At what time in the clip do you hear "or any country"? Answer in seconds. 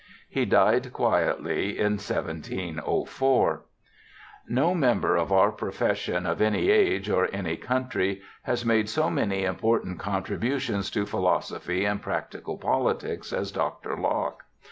7.07-8.23